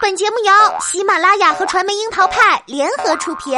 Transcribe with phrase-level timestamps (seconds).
[0.00, 3.52] 本节目由喜马拉雅和传媒樱桃派联合出品。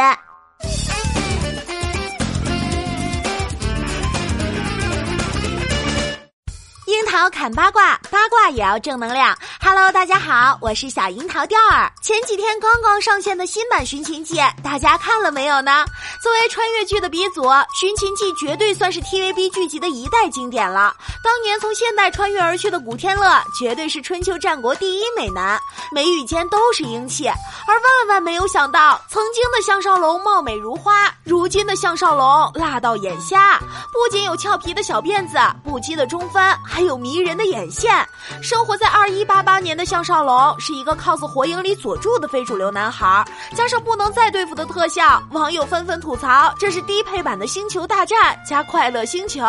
[6.86, 9.36] 樱桃砍八卦，八卦也要正能量。
[9.62, 11.92] Hello，大家好，我是小樱桃调儿。
[12.00, 15.84] 前几天刚刚上线的新版《寻秦记》，大家看了没有呢？
[16.22, 17.42] 作为穿越剧的鼻祖，
[17.78, 20.94] 《寻秦记》绝对算是 TVB 剧集的一代经典了。
[21.22, 25.60] 当年从现代穿越而去的古天乐，绝对是春秋战国第一美男，
[25.92, 27.28] 眉宇间都是英气。
[27.28, 33.58] 而万万没有想到，曾经的项少龙貌美如花，如今的项少龙辣到眼瞎。
[33.92, 38.06] 不仅有俏皮的小辫子，不羁的中分，还有迷人的眼线。
[38.42, 49.40] 生活在二一八八八年的项少龙是一个 cos 火影里佐助的非主流男孩，加上不能再对付的特效，网友纷纷吐槽这是低配版的星球大战加快乐星球。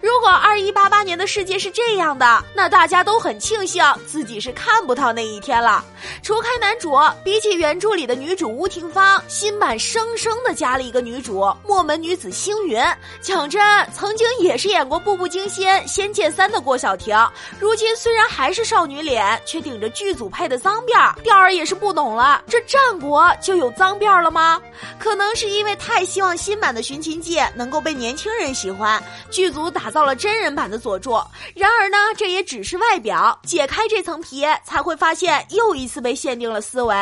[0.00, 5.84] 如果二一八八年的世界是这样的，那大家都很庆幸自己是看不到那一天了。
[6.22, 12.80] 除开男主，比起原著里的女主吴廷芳，新版生生的加了一个女主墨门女子星云。
[13.20, 13.60] 讲真，
[13.92, 17.18] 曾经也是演过《步步惊心》《仙剑三》的郭晓婷，
[17.58, 21.14] 如今虽然还是少女脸，却顶着剧组配的脏辫儿。
[21.22, 24.60] 调儿也是不懂了，这战国就有脏辫儿了吗？
[24.98, 31.12] 可能是因为太希望新版的《寻秦记》能够被年轻人喜欢，剧组打造了真人版的佐助。
[31.54, 36.94] 然而呢，这也只是外表，解开这层皮，才会发现又一次被限定了思维。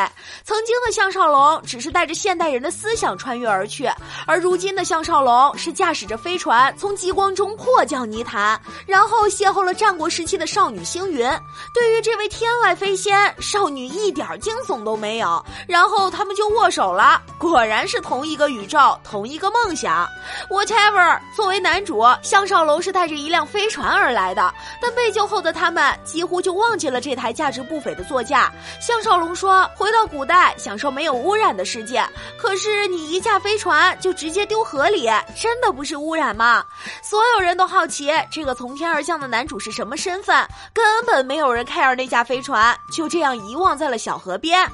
[0.45, 3.91] 曾经的项少龙只是带着现代人的思想穿越而去，
[4.27, 11.29] 而如今的项少龙是驾驶着飞船从极光中迫降泥潭，然后邂逅了战国时期的少女星云。
[11.75, 17.21] 对于这位天外飞仙，少女一点惊悚都没有，然后他们就握手了。
[17.39, 20.09] 果然是同一个宇宙，同一个梦想。
[20.49, 28.53] Whatever，作为男主，项少龙是带着一辆飞船而来的，但被救后的他们几乎就忘记了这台价值不菲的座驾。
[28.81, 32.05] 项少龙说：“回到古代，享受没有污染的世界。
[32.37, 35.09] 可是你一架飞船就直接丢河里，
[35.41, 36.65] 真的不是污染吗？”
[37.03, 44.69] 所有人都好奇这个从天而降的男主是什么身份，根本没有人 care 那架飞船，就这样遗忘在了小河边。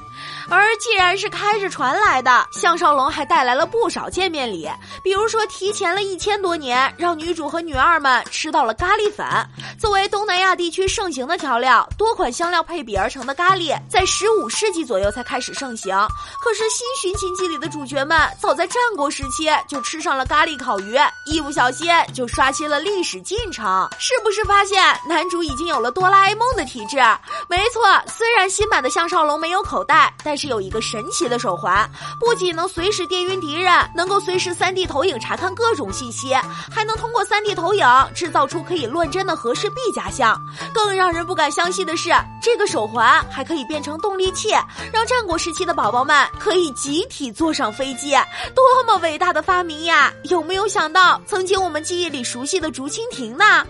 [0.49, 4.69] 而既然是开着船来的，项少龙还带来了不少见面礼，
[5.03, 9.25] 比如说提前了一千多年，让女主和女二们吃到了咖喱粉。
[9.79, 15.95] 作为东南亚地区盛行的调料，多款香料配比而成的咖喱，在十五世纪左右才开始盛行。
[16.39, 23.87] 可是《新寻秦记》里的主角们，早在战国时期就吃上了咖喱烤鱼，一不小心就刷新了历史进程。
[23.99, 26.97] 是不是发现男主已经有了哆啦 A 梦的体质？
[27.47, 36.33] 没错，虽然新版的项少龙没有口袋，但是有一个神奇的手环，不仅能随时电晕敌人，能够随时三 D 投影查看各种信息，
[36.71, 40.39] 还能通过三 D 投影制造出可以乱真的和氏璧假象。
[40.73, 44.49] 更让人不敢相信的是，这个手环还可以变成动力器，
[44.91, 48.11] 让战国时期的宝宝们可以集体坐上飞机，
[48.53, 50.11] 多么伟大的发明呀！
[50.23, 53.65] 有没有想到，曾经我们记忆里熟悉的竹蜻蜓呢？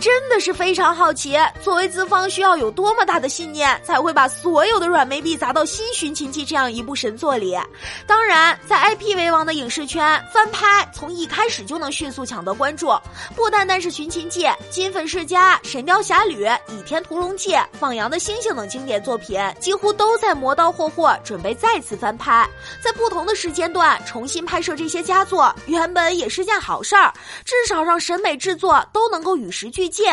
[0.00, 7.58] 真的是非常好奇，作为资方需要有多么大的信念，才会把所有的软妹币砸到《新寻秦记》这样一部神作里？
[8.06, 12.92] 当然，在 IP 为王的影视圈，翻拍从一开始就能迅速抢得关注。
[13.34, 22.46] 不单单是《寻秦记》，《金粉世家》《神雕侠侣》《倚天屠龙记》《放羊的星星》等经典作品，几乎都在磨刀霍霍，准备再次翻拍。
[22.82, 27.10] 在不同的时间段重新拍摄这些佳作，原本也是件好事儿，
[27.46, 30.06] 至少让审美制作都能够与时俱进。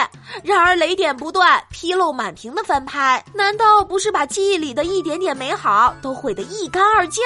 [0.44, 7.24] 然而雷点不断、纰漏满屏的翻拍，难道不是把记忆里的一点点美好都毁得一干二净？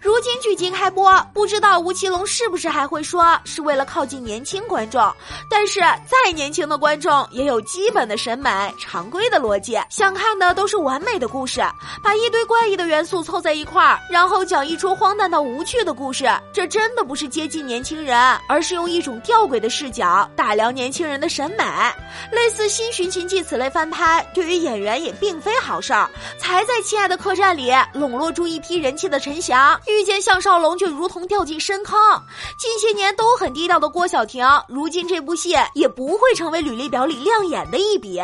[0.00, 5.12] 如今剧集开播，不知道吴奇隆是不是还会说是为了靠近年轻观众？
[5.50, 11.60] 但是再年轻的观众也有基本的审美、常规的逻辑，想看的都是完美的故事。
[12.02, 18.16] 把一堆怪异的元素凑在一块儿，然后讲一出荒诞到无趣的故事，这真的不是接近年轻人，
[18.48, 21.64] 而是用一种吊诡的视角打量年轻人的审美。
[22.32, 26.08] 类似《新寻秦记》此类翻拍，对于演员也并非好事儿。
[26.38, 31.96] 才在《亲爱的客栈》里笼络住一批人气的陈翔，遇见项少龙就如同掉进深坑。
[32.58, 38.20] 近些年都很低调的郭晓婷，如今这部戏也不会成为履历表里亮眼的一笔。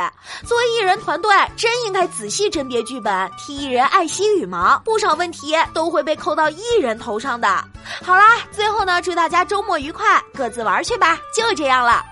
[0.47, 7.49] 作为艺人团队，真应该仔细甄别剧本，替艺人爱惜羽毛，不少问题都会被扣到艺人头上的。
[8.03, 12.03] 好啦，最后呢，祝大家周末愉快，各自玩去吧，就这样了。